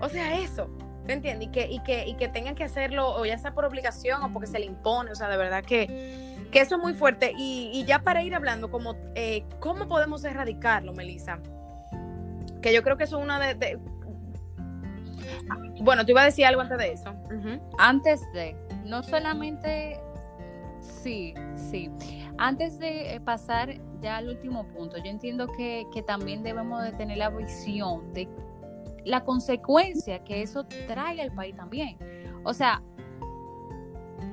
o 0.00 0.08
sea, 0.08 0.38
eso. 0.38 0.68
¿Tú 1.04 1.10
entiendes? 1.10 1.48
Y 1.48 1.50
que, 1.50 1.66
y 1.68 1.80
que, 1.80 2.06
y 2.06 2.14
que 2.14 2.28
tengan 2.28 2.54
que 2.54 2.64
hacerlo, 2.64 3.14
o 3.14 3.24
ya 3.24 3.36
sea 3.36 3.54
por 3.54 3.64
obligación 3.64 4.22
o 4.22 4.32
porque 4.32 4.46
se 4.46 4.58
le 4.58 4.66
impone, 4.66 5.10
o 5.10 5.14
sea, 5.16 5.28
de 5.28 5.36
verdad 5.36 5.64
que, 5.64 6.46
que 6.52 6.60
eso 6.60 6.76
es 6.76 6.82
muy 6.82 6.94
fuerte. 6.94 7.32
Y, 7.36 7.84
ya 7.86 8.00
para 8.00 8.22
ir 8.22 8.34
hablando, 8.34 8.70
como, 8.70 8.94
eh, 9.16 9.44
¿cómo 9.58 9.88
podemos 9.88 10.24
erradicarlo, 10.24 10.92
Melissa? 10.92 11.40
Que 12.60 12.72
yo 12.72 12.84
creo 12.84 12.96
que 12.96 13.04
eso 13.04 13.18
es 13.18 13.24
una 13.24 13.40
de, 13.40 13.80
bueno, 15.80 16.04
te 16.04 16.12
iba 16.12 16.22
a 16.22 16.26
decir 16.26 16.46
algo 16.46 16.60
antes 16.60 16.78
de 16.78 16.92
eso. 16.92 17.14
Antes 17.78 18.20
de, 18.32 18.56
no 18.84 19.02
solamente, 19.02 19.98
sí, 20.80 21.34
sí. 21.56 21.90
Antes 22.38 22.78
de 22.78 23.14
eh, 23.14 23.20
pasar 23.20 23.80
ya 24.02 24.16
al 24.16 24.28
último 24.28 24.64
punto, 24.68 24.96
yo 24.98 25.10
entiendo 25.10 25.46
que, 25.46 25.86
también 26.06 26.42
debemos 26.42 26.82
de 26.82 26.92
tener 26.92 27.18
la 27.18 27.30
visión 27.30 28.12
de 28.12 28.28
la 29.04 29.24
consecuencia 29.24 30.22
que 30.24 30.42
eso 30.42 30.64
trae 30.86 31.20
al 31.20 31.32
país 31.32 31.56
también. 31.56 31.96
O 32.44 32.52
sea, 32.52 32.82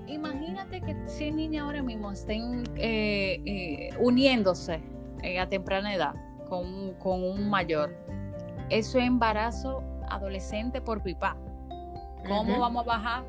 imagínate 0.08 0.82
que 0.82 0.96
si 1.08 1.32
niñas 1.32 1.66
ahora 1.66 1.84
mismo 1.84 2.12
estén 2.12 2.64
eh, 2.76 3.42
eh, 3.46 3.90
uniéndose 4.00 4.82
a 5.40 5.48
temprana 5.48 5.94
edad 5.94 6.16
con, 6.50 6.94
con 6.96 7.24
un 7.24 7.50
mayor. 7.50 7.96
Eso 8.70 9.00
es 9.00 9.06
embarazo 9.06 9.84
adolescente 10.10 10.82
por 10.82 11.02
pipa. 11.02 11.38
¿Cómo 12.28 12.60
vamos 12.60 12.84
a 12.84 12.88
bajar 12.88 13.24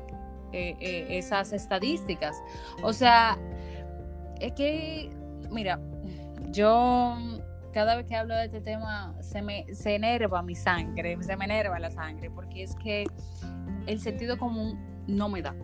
eh, 0.51 0.75
eh, 0.79 1.07
esas 1.09 1.53
estadísticas? 1.53 2.41
O 2.83 2.93
sea, 2.93 3.37
es 4.39 4.51
que, 4.53 5.09
mira, 5.49 5.79
yo 6.51 7.17
cada 7.73 7.95
vez 7.95 8.05
que 8.05 8.15
hablo 8.15 8.35
de 8.35 8.45
este 8.45 8.61
tema 8.61 9.15
se 9.21 9.41
me 9.41 9.65
se 9.73 9.95
enerva 9.95 10.41
mi 10.41 10.55
sangre, 10.55 11.17
se 11.21 11.35
me 11.37 11.45
enerva 11.45 11.79
la 11.79 11.89
sangre, 11.89 12.29
porque 12.29 12.63
es 12.63 12.75
que 12.75 13.05
el 13.87 13.99
sentido 13.99 14.37
común 14.37 14.79
no 15.07 15.29
me 15.29 15.41
da. 15.41 15.55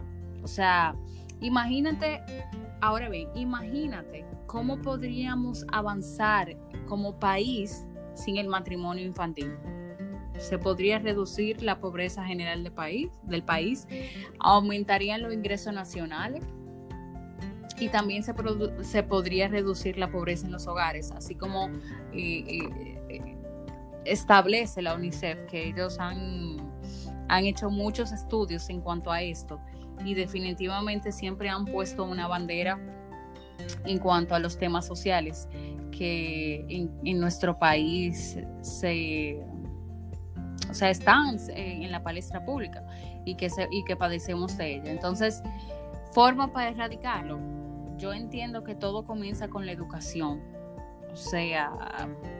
O 0.43 0.47
sea, 0.47 0.95
imagínate, 1.41 2.21
ahora 2.81 3.09
bien, 3.09 3.29
imagínate 3.35 4.25
cómo 4.45 4.81
podríamos 4.81 5.65
avanzar 5.71 6.55
como 6.87 7.19
país 7.19 7.85
sin 8.13 8.37
el 8.37 8.47
matrimonio 8.47 9.05
infantil. 9.05 9.53
Se 10.37 10.57
podría 10.57 10.99
reducir 10.99 11.63
la 11.63 11.79
pobreza 11.79 12.23
general 12.23 12.63
del 12.63 12.71
país, 12.71 13.09
del 13.23 13.43
país 13.43 13.87
aumentarían 14.39 15.21
los 15.21 15.33
ingresos 15.33 15.73
nacionales 15.73 16.43
y 17.79 17.89
también 17.89 18.23
se, 18.23 18.33
se 18.81 19.03
podría 19.03 19.47
reducir 19.47 19.97
la 19.97 20.09
pobreza 20.09 20.45
en 20.45 20.51
los 20.51 20.67
hogares, 20.67 21.11
así 21.11 21.35
como 21.35 21.67
eh, 22.13 22.43
eh, 22.47 22.99
eh, 23.09 23.37
establece 24.05 24.81
la 24.81 24.95
UNICEF, 24.95 25.45
que 25.45 25.67
ellos 25.67 25.99
han, 25.99 26.57
han 27.27 27.45
hecho 27.45 27.69
muchos 27.69 28.11
estudios 28.11 28.69
en 28.69 28.81
cuanto 28.81 29.11
a 29.11 29.21
esto 29.21 29.59
y 30.03 30.13
definitivamente 30.13 31.11
siempre 31.11 31.49
han 31.49 31.65
puesto 31.65 32.03
una 32.03 32.27
bandera 32.27 32.79
en 33.85 33.99
cuanto 33.99 34.35
a 34.35 34.39
los 34.39 34.57
temas 34.57 34.85
sociales 34.85 35.47
que 35.91 36.65
en 36.69 37.19
nuestro 37.19 37.57
país 37.57 38.37
se 38.61 39.43
o 40.69 40.73
sea, 40.73 40.89
están 40.89 41.37
en 41.55 41.91
la 41.91 42.03
palestra 42.03 42.43
pública 42.43 42.83
y 43.25 43.35
que, 43.35 43.49
y 43.71 43.83
que 43.85 43.95
padecemos 43.95 44.57
de 44.57 44.75
ella. 44.75 44.91
Entonces, 44.91 45.41
forma 46.11 46.51
para 46.51 46.69
erradicarlo. 46.69 47.56
Yo 47.97 48.13
entiendo 48.13 48.63
que 48.63 48.75
todo 48.75 49.05
comienza 49.05 49.47
con 49.47 49.65
la 49.65 49.71
educación. 49.71 50.41
O 51.11 51.15
sea, 51.15 51.71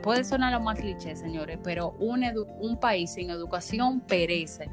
puede 0.04 0.24
sonar 0.24 0.54
lo 0.54 0.60
más 0.60 0.80
cliché, 0.80 1.16
señores, 1.16 1.58
pero 1.64 1.96
un, 2.00 2.78
país 2.80 3.14
sin 3.14 3.32
educación 3.32 4.02
perece 4.02 4.70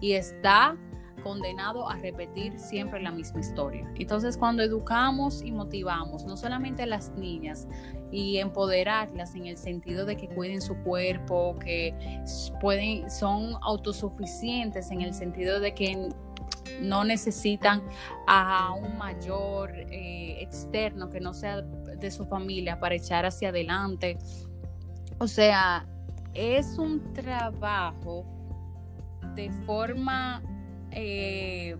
y 0.00 0.12
está 0.12 0.76
condenado 1.24 1.88
a 1.88 1.96
repetir 1.96 2.56
siempre 2.60 3.02
la 3.02 3.10
misma 3.10 3.40
historia. 3.40 3.90
Entonces, 3.96 4.36
cuando 4.36 4.62
educamos 4.62 5.42
y 5.42 5.50
motivamos 5.50 6.24
no 6.24 6.36
solamente 6.36 6.84
a 6.84 6.86
las 6.86 7.10
niñas 7.16 7.66
y 8.12 8.38
empoderarlas 8.38 9.34
en 9.34 9.46
el 9.46 9.56
sentido 9.56 10.06
de 10.06 10.16
que 10.16 10.28
cuiden 10.28 10.62
su 10.62 10.76
cuerpo, 10.84 11.56
que 11.58 11.92
pueden 12.60 13.10
son 13.10 13.56
autosuficientes 13.62 14.92
en 14.92 15.00
el 15.00 15.12
sentido 15.12 15.58
de 15.58 15.74
que 15.74 16.08
no 16.80 17.04
necesitan 17.04 17.82
a 18.26 18.72
un 18.72 18.96
mayor 18.96 19.70
eh, 19.76 20.36
externo 20.40 21.10
que 21.10 21.20
no 21.20 21.34
sea 21.34 21.62
de 21.62 22.10
su 22.10 22.24
familia 22.26 22.78
para 22.78 22.94
echar 22.94 23.26
hacia 23.26 23.48
adelante. 23.48 24.18
O 25.18 25.26
sea, 25.26 25.86
es 26.34 26.78
un 26.78 27.12
trabajo 27.12 28.24
de 29.34 29.50
forma 29.66 30.42
eh, 30.90 31.76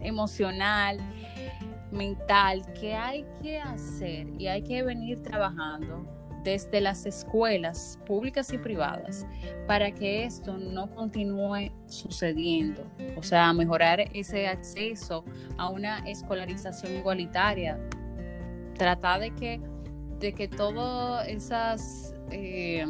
emocional, 0.00 0.98
mental, 1.90 2.62
que 2.72 2.94
hay 2.94 3.24
que 3.42 3.60
hacer 3.60 4.28
y 4.38 4.46
hay 4.46 4.62
que 4.62 4.82
venir 4.82 5.22
trabajando 5.22 6.21
desde 6.42 6.80
las 6.80 7.06
escuelas 7.06 7.98
públicas 8.06 8.52
y 8.52 8.58
privadas 8.58 9.26
para 9.66 9.90
que 9.92 10.24
esto 10.24 10.56
no 10.56 10.90
continúe 10.94 11.70
sucediendo. 11.86 12.84
O 13.16 13.22
sea, 13.22 13.52
mejorar 13.52 14.00
ese 14.12 14.48
acceso 14.48 15.24
a 15.56 15.68
una 15.68 15.98
escolarización 16.08 16.96
igualitaria. 16.96 17.78
Tratar 18.76 19.20
de 19.20 19.30
que, 19.34 19.60
de 20.18 20.32
que 20.32 20.48
todas 20.48 21.28
esas, 21.28 22.14
eh, 22.30 22.84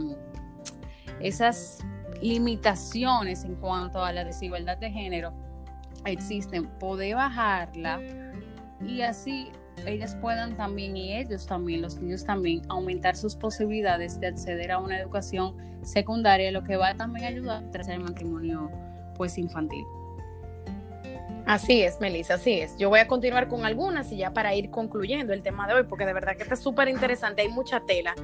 esas 1.20 1.78
limitaciones 2.20 3.44
en 3.44 3.56
cuanto 3.56 4.02
a 4.02 4.12
la 4.12 4.24
desigualdad 4.24 4.78
de 4.78 4.90
género 4.90 5.32
existen, 6.04 6.66
poder 6.78 7.16
bajarla 7.16 8.00
y 8.80 9.02
así 9.02 9.50
ellas 9.86 10.16
puedan 10.20 10.56
también 10.56 10.96
y 10.96 11.16
ellos 11.16 11.46
también, 11.46 11.82
los 11.82 11.96
niños 12.00 12.24
también, 12.24 12.62
aumentar 12.68 13.16
sus 13.16 13.36
posibilidades 13.36 14.20
de 14.20 14.28
acceder 14.28 14.72
a 14.72 14.78
una 14.78 14.98
educación 14.98 15.56
secundaria, 15.82 16.50
lo 16.52 16.62
que 16.62 16.76
va 16.76 16.94
también 16.94 17.26
ayudar 17.26 17.64
a 17.64 17.80
hacer 17.80 17.94
el 17.94 18.04
matrimonio 18.04 18.70
pues 19.16 19.38
infantil. 19.38 19.84
Así 21.46 21.82
es, 21.82 22.00
Melissa, 22.00 22.34
así 22.34 22.60
es. 22.60 22.76
Yo 22.78 22.88
voy 22.88 23.00
a 23.00 23.08
continuar 23.08 23.48
con 23.48 23.66
algunas 23.66 24.12
y 24.12 24.16
ya 24.16 24.32
para 24.32 24.54
ir 24.54 24.70
concluyendo 24.70 25.32
el 25.32 25.42
tema 25.42 25.66
de 25.66 25.74
hoy, 25.74 25.82
porque 25.84 26.06
de 26.06 26.12
verdad 26.12 26.36
que 26.36 26.44
está 26.44 26.56
súper 26.56 26.88
interesante, 26.88 27.42
hay 27.42 27.48
mucha 27.48 27.80
tela 27.80 28.14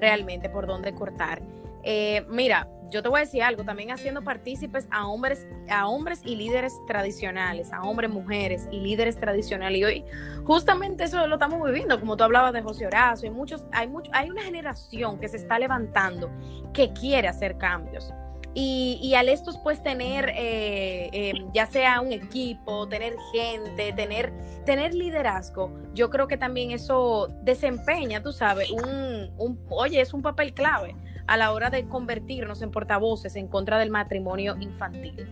realmente 0.00 0.48
por 0.48 0.66
donde 0.66 0.94
cortar. 0.94 1.42
Eh, 1.82 2.24
mira, 2.28 2.68
yo 2.92 3.02
te 3.02 3.08
voy 3.08 3.18
a 3.18 3.20
decir 3.24 3.42
algo, 3.42 3.64
también 3.64 3.90
haciendo 3.90 4.22
partícipes 4.22 4.86
a 4.90 5.06
hombres, 5.06 5.46
a 5.70 5.88
hombres 5.88 6.20
y 6.24 6.36
líderes 6.36 6.74
tradicionales, 6.86 7.72
a 7.72 7.82
hombres, 7.82 8.10
mujeres 8.10 8.68
y 8.70 8.80
líderes 8.80 9.18
tradicionales. 9.18 9.78
Y 9.78 9.84
hoy 9.84 10.04
justamente 10.44 11.04
eso 11.04 11.26
lo 11.26 11.34
estamos 11.34 11.64
viviendo, 11.64 11.98
como 11.98 12.16
tú 12.16 12.24
hablabas 12.24 12.52
de 12.52 12.62
José 12.62 12.86
Horacio, 12.86 13.28
hay 13.28 13.34
muchos, 13.34 13.64
hay 13.72 13.88
mucho, 13.88 14.10
hay 14.14 14.30
una 14.30 14.42
generación 14.42 15.18
que 15.18 15.28
se 15.28 15.38
está 15.38 15.58
levantando 15.58 16.30
que 16.74 16.92
quiere 16.92 17.28
hacer 17.28 17.56
cambios. 17.56 18.12
Y, 18.54 19.14
al 19.16 19.30
estos 19.30 19.56
pues 19.64 19.82
tener 19.82 20.30
eh, 20.36 21.08
em, 21.10 21.50
ya 21.54 21.64
sea 21.64 22.02
un 22.02 22.12
equipo, 22.12 22.86
tener 22.86 23.16
gente, 23.32 23.94
tener, 23.94 24.30
tener 24.66 24.92
liderazgo, 24.92 25.72
yo 25.94 26.10
creo 26.10 26.28
que 26.28 26.36
también 26.36 26.70
eso 26.70 27.28
desempeña, 27.40 28.22
tú 28.22 28.30
sabes, 28.30 28.70
un, 28.70 29.30
un 29.38 29.58
oye, 29.70 30.02
es 30.02 30.12
un 30.12 30.20
papel 30.20 30.52
clave 30.52 30.94
a 31.32 31.38
la 31.38 31.50
hora 31.52 31.70
de 31.70 31.86
convertirnos 31.88 32.60
en 32.60 32.70
portavoces 32.70 33.36
en 33.36 33.48
contra 33.48 33.78
del 33.78 33.88
matrimonio 33.88 34.54
infantil. 34.60 35.26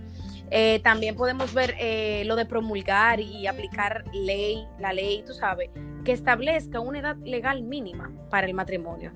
Eh, 0.51 0.81
también 0.83 1.15
podemos 1.15 1.53
ver 1.53 1.75
eh, 1.79 2.23
lo 2.25 2.37
de 2.37 2.47
promulgar 2.47 3.21
y 3.21 3.47
aplicar 3.47 4.07
ley, 4.15 4.67
la 4.79 4.95
ley, 4.95 5.23
tú 5.27 5.35
sabes, 5.35 5.69
que 6.03 6.13
establezca 6.13 6.81
una 6.81 7.01
edad 7.01 7.17
legal 7.19 7.63
mínima 7.63 8.11
para 8.31 8.47
el 8.47 8.55
matrimonio. 8.55 9.13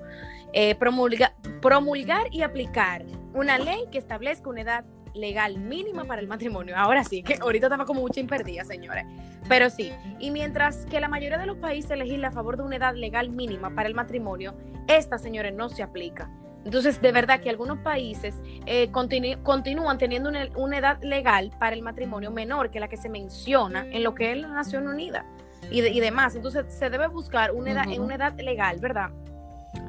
Eh, 0.52 0.74
promulgar 0.74 2.26
y 2.30 2.42
aplicar 2.42 3.06
una 3.32 3.58
ley 3.58 3.84
que 3.90 3.96
establezca 3.96 4.50
una 4.50 4.60
edad 4.60 4.84
legal 5.14 5.56
mínima 5.56 6.04
para 6.04 6.20
el 6.20 6.28
matrimonio. 6.28 6.76
Ahora 6.76 7.02
sí, 7.02 7.22
que 7.22 7.38
ahorita 7.40 7.68
estaba 7.68 7.86
como 7.86 8.02
mucha 8.02 8.20
imperdida, 8.20 8.62
señores. 8.62 9.06
Pero 9.48 9.70
sí, 9.70 9.90
y 10.18 10.30
mientras 10.30 10.84
que 10.84 11.00
la 11.00 11.08
mayoría 11.08 11.38
de 11.38 11.46
los 11.46 11.56
países 11.56 11.96
legisla 11.96 12.28
a 12.28 12.32
favor 12.32 12.58
de 12.58 12.64
una 12.64 12.76
edad 12.76 12.94
legal 12.94 13.30
mínima 13.30 13.74
para 13.74 13.88
el 13.88 13.94
matrimonio, 13.94 14.54
esta, 14.86 15.16
señores, 15.16 15.54
no 15.54 15.70
se 15.70 15.82
aplica. 15.82 16.30
Entonces, 16.64 17.00
de 17.00 17.12
verdad 17.12 17.40
que 17.40 17.50
algunos 17.50 17.78
países 17.78 18.34
eh, 18.66 18.90
continúan 18.90 19.98
teniendo 19.98 20.30
una, 20.30 20.78
edad 20.78 21.02
legal 21.02 21.50
para 21.58 21.76
el 21.76 21.82
matrimonio 21.82 22.30
menor 22.30 22.70
que 22.70 22.80
la 22.80 22.88
que 22.88 22.96
se 22.96 23.08
menciona 23.08 23.86
en 23.90 24.02
lo 24.02 24.14
que 24.14 24.32
es 24.32 24.38
la 24.38 24.48
Nación 24.48 24.88
Unida 24.88 25.26
y, 25.70 26.00
demás. 26.00 26.34
Entonces, 26.34 26.66
se 26.68 26.90
debe 26.90 27.08
buscar 27.08 27.52
una 27.52 27.72
edad, 27.72 27.86
una 27.98 28.14
edad 28.14 28.38
legal, 28.38 28.78
¿verdad? 28.80 29.10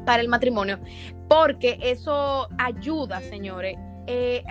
Para 0.06 0.22
el 0.22 0.28
matrimonio, 0.28 0.80
porque 1.28 1.78
eso 1.82 2.48
ayuda, 2.58 3.22
señores, 3.22 3.78
eh, 4.08 4.44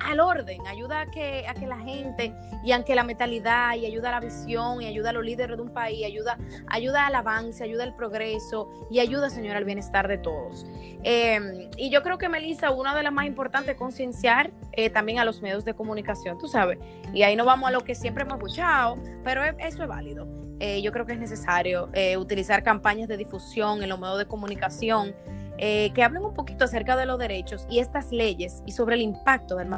al 0.00 0.20
orden, 0.20 0.66
ayuda 0.66 1.02
a 1.02 1.06
que, 1.06 1.46
a 1.46 1.54
que 1.54 1.66
la 1.66 1.78
gente 1.78 2.32
y 2.64 2.72
aunque 2.72 2.94
la 2.94 3.04
mentalidad 3.04 3.76
y 3.76 3.86
ayuda 3.86 4.08
a 4.08 4.12
la 4.12 4.20
visión 4.20 4.82
y 4.82 4.86
ayuda 4.86 5.10
a 5.10 5.12
los 5.12 5.24
líderes 5.24 5.56
de 5.56 5.62
un 5.62 5.72
país, 5.72 6.04
ayuda, 6.04 6.36
ayuda 6.66 7.06
al 7.06 7.14
avance, 7.14 7.62
ayuda 7.62 7.84
al 7.84 7.94
progreso 7.94 8.68
y 8.90 8.98
ayuda, 8.98 9.30
señora, 9.30 9.58
al 9.58 9.64
bienestar 9.64 10.08
de 10.08 10.18
todos. 10.18 10.66
Em, 11.04 11.70
y 11.76 11.90
yo 11.90 12.02
creo 12.02 12.18
que, 12.18 12.28
Melissa, 12.28 12.70
una 12.70 12.94
de 12.96 13.04
las 13.04 13.12
más 13.12 13.26
importantes 13.26 13.74
es 13.74 13.78
concienciar 13.78 14.50
eh, 14.72 14.90
también 14.90 15.20
a 15.20 15.24
los 15.24 15.42
medios 15.42 15.64
de 15.64 15.74
comunicación, 15.74 16.36
tú 16.38 16.48
sabes. 16.48 16.78
Y 17.12 17.22
ahí 17.22 17.36
no 17.36 17.44
vamos 17.44 17.68
a 17.68 17.72
lo 17.72 17.82
que 17.82 17.94
siempre 17.94 18.24
hemos 18.24 18.34
escuchado, 18.34 18.96
pero 19.22 19.44
eso 19.44 19.82
es 19.82 19.88
válido. 19.88 20.26
Eh, 20.60 20.82
yo 20.82 20.90
creo 20.90 21.06
que 21.06 21.12
es 21.12 21.20
necesario 21.20 21.88
utilizar 22.18 22.64
campañas 22.64 23.08
de 23.08 23.16
difusión 23.16 23.82
en 23.84 23.88
los 23.88 24.00
medios 24.00 24.18
de 24.18 24.26
comunicación 24.26 25.14
eh, 25.58 25.90
que 25.92 26.04
hablen 26.04 26.24
un 26.24 26.34
poquito 26.34 26.64
acerca 26.64 26.96
de 26.96 27.04
los 27.04 27.18
derechos 27.18 27.66
y 27.68 27.80
estas 27.80 28.12
leyes 28.12 28.62
y 28.64 28.72
sobre 28.72 28.94
el 28.94 29.02
impacto 29.02 29.56
del 29.56 29.68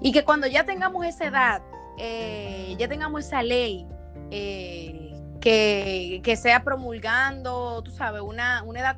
Y 0.00 0.12
que 0.12 0.24
cuando 0.24 0.46
ya 0.46 0.64
tengamos 0.64 1.04
esa 1.04 1.26
edad, 1.26 1.62
eh, 1.98 2.74
ya 2.78 2.88
tengamos 2.88 3.26
esa 3.26 3.42
ley 3.42 3.86
eh, 4.30 5.12
que, 5.40 6.20
que, 6.22 6.36
sea 6.36 6.62
promulgando, 6.62 7.82
tú 7.82 7.90
sabes, 7.90 8.22
una, 8.22 8.62
una 8.62 8.80
edad, 8.80 8.96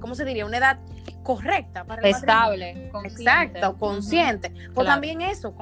¿cómo 0.00 0.14
se 0.14 0.24
diría? 0.24 0.46
Una 0.46 0.58
edad 0.58 0.78
correcta 1.22 1.84
para 1.84 2.02
el 2.02 2.14
estable, 2.14 2.88
consciente. 2.92 3.22
exacto, 3.22 3.78
consciente. 3.78 4.52
Pues 4.74 4.86
también 4.86 5.20
eso, 5.20 5.54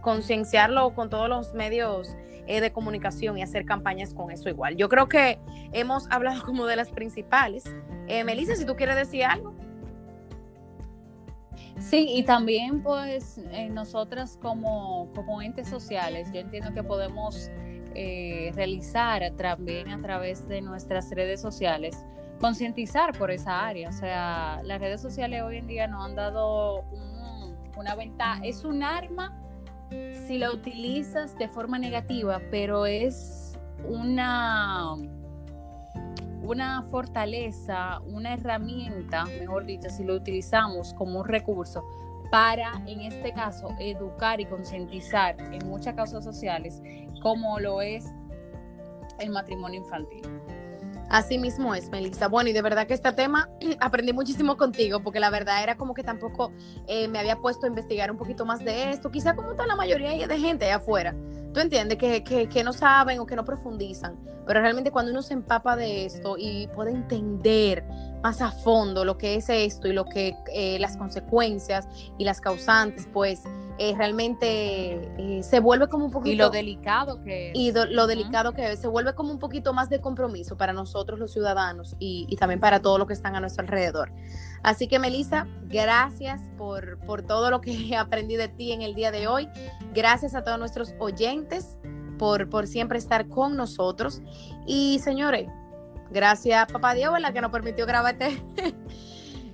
concienciarlo 0.00 0.94
con 0.94 1.10
todos 1.10 1.28
los 1.28 1.54
medios 1.54 2.16
eh, 2.46 2.60
de 2.60 2.72
comunicación 2.72 3.38
y 3.38 3.42
hacer 3.42 3.64
campañas 3.64 4.14
con 4.14 4.30
eso 4.30 4.48
igual. 4.48 4.76
Yo 4.76 4.88
creo 4.88 5.08
que 5.08 5.38
hemos 5.72 6.10
hablado 6.10 6.42
como 6.46 6.66
de 6.66 6.76
las 6.76 6.90
principales. 6.90 7.64
Eh, 8.08 8.24
Melissa, 8.24 8.56
si 8.56 8.64
tú 8.64 8.76
quieres 8.76 8.96
decir 8.96 9.24
algo. 9.24 9.54
Sí, 11.78 12.06
y 12.14 12.22
también 12.22 12.82
pues 12.82 13.38
eh, 13.50 13.68
nosotras 13.68 14.38
como, 14.40 15.10
como 15.14 15.42
entes 15.42 15.68
sociales, 15.68 16.28
yo 16.32 16.40
entiendo 16.40 16.72
que 16.72 16.82
podemos 16.82 17.50
eh, 17.94 18.52
realizar 18.54 19.32
también 19.36 19.88
a 19.90 20.00
través 20.00 20.48
de 20.48 20.60
nuestras 20.60 21.10
redes 21.10 21.40
sociales, 21.40 21.96
concientizar 22.42 23.16
por 23.16 23.30
esa 23.30 23.66
área. 23.66 23.88
O 23.88 23.92
sea, 23.92 24.60
las 24.64 24.80
redes 24.80 25.00
sociales 25.00 25.42
hoy 25.42 25.58
en 25.58 25.68
día 25.68 25.86
nos 25.86 26.04
han 26.04 26.16
dado 26.16 26.84
una 27.76 27.94
ventaja, 27.94 28.40
es 28.44 28.64
un 28.64 28.82
arma 28.82 29.38
si 30.26 30.38
la 30.38 30.50
utilizas 30.50 31.38
de 31.38 31.48
forma 31.48 31.78
negativa, 31.78 32.40
pero 32.50 32.84
es 32.84 33.58
una, 33.84 34.94
una 36.42 36.82
fortaleza, 36.82 38.00
una 38.06 38.34
herramienta, 38.34 39.24
mejor 39.24 39.64
dicho, 39.64 39.88
si 39.88 40.02
lo 40.02 40.14
utilizamos 40.14 40.94
como 40.94 41.20
un 41.20 41.28
recurso 41.28 41.84
para, 42.30 42.72
en 42.86 43.02
este 43.02 43.32
caso, 43.32 43.68
educar 43.78 44.40
y 44.40 44.46
concientizar 44.46 45.36
en 45.40 45.68
muchas 45.68 45.94
causas 45.94 46.24
sociales, 46.24 46.82
como 47.20 47.60
lo 47.60 47.82
es 47.82 48.06
el 49.20 49.30
matrimonio 49.30 49.80
infantil. 49.80 50.22
Así 51.12 51.36
mismo 51.36 51.74
es, 51.74 51.90
Melissa. 51.90 52.26
Bueno, 52.26 52.48
y 52.48 52.54
de 52.54 52.62
verdad 52.62 52.86
que 52.86 52.94
este 52.94 53.12
tema 53.12 53.46
aprendí 53.80 54.14
muchísimo 54.14 54.56
contigo, 54.56 55.02
porque 55.02 55.20
la 55.20 55.28
verdad 55.28 55.62
era 55.62 55.76
como 55.76 55.92
que 55.92 56.02
tampoco 56.02 56.52
eh, 56.88 57.06
me 57.06 57.18
había 57.18 57.36
puesto 57.36 57.66
a 57.66 57.68
investigar 57.68 58.10
un 58.10 58.16
poquito 58.16 58.46
más 58.46 58.64
de 58.64 58.90
esto, 58.90 59.10
quizá 59.10 59.36
como 59.36 59.50
está 59.50 59.66
la 59.66 59.76
mayoría 59.76 60.26
de 60.26 60.38
gente 60.38 60.64
allá 60.64 60.76
afuera. 60.76 61.14
Tú 61.52 61.60
entiendes 61.60 61.98
que, 61.98 62.24
que, 62.24 62.48
que, 62.48 62.64
no 62.64 62.72
saben 62.72 63.20
o 63.20 63.26
que 63.26 63.36
no 63.36 63.44
profundizan, 63.44 64.18
pero 64.46 64.60
realmente 64.60 64.90
cuando 64.90 65.12
uno 65.12 65.22
se 65.22 65.34
empapa 65.34 65.76
de 65.76 66.06
esto 66.06 66.36
y 66.38 66.66
puede 66.68 66.90
entender 66.90 67.84
más 68.22 68.40
a 68.40 68.50
fondo 68.50 69.04
lo 69.04 69.18
que 69.18 69.34
es 69.34 69.48
esto 69.48 69.88
y 69.88 69.92
lo 69.92 70.04
que 70.04 70.36
eh, 70.52 70.78
las 70.78 70.96
consecuencias 70.96 71.88
y 72.18 72.24
las 72.24 72.40
causantes, 72.40 73.08
pues 73.12 73.42
eh, 73.78 73.94
realmente 73.96 75.10
eh, 75.18 75.42
se 75.42 75.60
vuelve 75.60 75.88
como 75.88 76.04
un 76.04 76.10
poquito... 76.10 76.32
Y 76.32 76.36
lo 76.36 76.50
delicado 76.50 77.22
que 77.22 77.50
es. 77.50 77.56
Y 77.56 77.72
lo 77.72 78.06
delicado 78.06 78.52
que 78.52 78.72
es, 78.72 78.80
se 78.80 78.86
vuelve 78.86 79.14
como 79.14 79.32
un 79.32 79.38
poquito 79.38 79.72
más 79.72 79.90
de 79.90 80.00
compromiso 80.00 80.56
para 80.56 80.72
nosotros 80.72 81.18
los 81.18 81.32
ciudadanos 81.32 81.96
y, 81.98 82.26
y 82.28 82.36
también 82.36 82.60
para 82.60 82.80
todos 82.80 82.98
los 82.98 83.08
que 83.08 83.14
están 83.14 83.34
a 83.34 83.40
nuestro 83.40 83.62
alrededor. 83.62 84.12
Así 84.62 84.86
que 84.86 85.00
Melissa, 85.00 85.48
gracias 85.64 86.40
por, 86.56 86.98
por 87.00 87.22
todo 87.22 87.50
lo 87.50 87.60
que 87.60 87.96
aprendí 87.98 88.36
de 88.36 88.48
ti 88.48 88.72
en 88.72 88.82
el 88.82 88.94
día 88.94 89.10
de 89.10 89.26
hoy. 89.26 89.48
Gracias 89.92 90.34
a 90.34 90.44
todos 90.44 90.58
nuestros 90.58 90.94
oyentes 91.00 91.41
por, 92.18 92.48
por 92.48 92.66
siempre 92.66 92.98
estar 92.98 93.28
con 93.28 93.56
nosotros. 93.56 94.22
Y 94.66 95.00
señores, 95.00 95.48
gracias 96.10 96.70
Papá 96.70 96.94
Dios, 96.94 97.18
la 97.20 97.32
que 97.32 97.40
nos 97.40 97.50
permitió 97.50 97.86
grabar 97.86 98.16
este, 98.20 98.42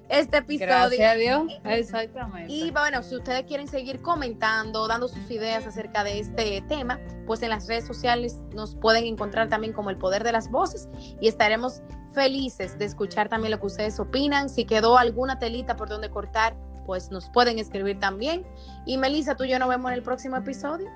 este 0.09 0.37
episodio. 0.38 0.68
Gracias 0.68 1.12
a 1.12 1.14
Dios, 1.14 1.61
exactamente. 1.64 2.53
Y 2.53 2.70
bueno, 2.70 3.03
si 3.03 3.16
ustedes 3.16 3.44
quieren 3.44 3.68
seguir 3.68 4.01
comentando, 4.03 4.87
dando 4.87 5.09
sus 5.09 5.31
ideas 5.31 5.66
acerca 5.66 6.05
de 6.05 6.18
este 6.18 6.62
tema, 6.68 7.01
pues 7.27 7.42
en 7.42 7.51
las 7.51 7.66
redes 7.66 7.87
sociales 7.87 8.37
nos 8.55 8.74
pueden 8.74 9.05
encontrar 9.05 9.48
también 9.48 9.72
como 9.72 9.90
el 9.90 9.96
poder 9.96 10.24
de 10.24 10.33
las 10.33 10.51
voces 10.51 10.88
y 11.20 11.29
estaremos 11.29 11.83
felices 12.12 12.79
de 12.79 12.85
escuchar 12.85 13.29
también 13.29 13.53
lo 13.53 13.61
que 13.61 13.66
ustedes 13.66 14.01
opinan. 14.01 14.48
Si 14.48 14.64
quedó 14.64 14.98
alguna 14.98 15.38
telita 15.38 15.77
por 15.77 15.88
donde 15.88 16.11
cortar, 16.11 16.57
pues 16.87 17.11
nos 17.11 17.29
pueden 17.31 17.59
escribir 17.59 18.01
también. 18.01 18.46
Y 18.87 18.96
Melissa, 18.96 19.37
tú 19.37 19.44
y 19.44 19.51
yo 19.51 19.59
nos 19.59 19.68
vemos 19.68 19.90
en 19.90 19.98
el 19.98 20.03
próximo 20.03 20.37
episodio. 20.37 20.90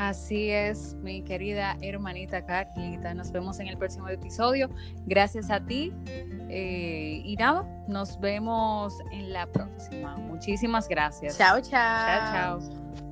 Así 0.00 0.50
es, 0.50 0.94
mi 1.02 1.20
querida 1.20 1.76
hermanita 1.82 2.46
Carlita. 2.46 3.12
Nos 3.12 3.30
vemos 3.32 3.60
en 3.60 3.68
el 3.68 3.76
próximo 3.76 4.08
episodio. 4.08 4.70
Gracias 5.04 5.50
a 5.50 5.60
ti. 5.60 5.92
Eh, 6.48 7.20
y 7.22 7.36
nada, 7.36 7.66
nos 7.86 8.18
vemos 8.18 8.94
en 9.12 9.30
la 9.30 9.44
próxima. 9.44 10.16
Muchísimas 10.16 10.88
gracias. 10.88 11.36
Chao, 11.36 11.60
chao. 11.60 11.70
Chao, 11.70 12.60
chao. 12.60 13.09